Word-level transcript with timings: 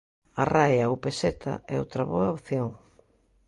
A 0.41 0.43
raia 0.55 0.91
ou 0.91 0.95
peseta 1.05 1.53
é 1.73 1.75
outra 1.77 2.03
boa 2.11 2.31
opción. 2.35 2.69